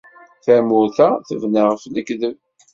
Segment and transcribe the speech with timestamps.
[0.45, 2.35] Tamurt-a tebna ɣef lekdeb.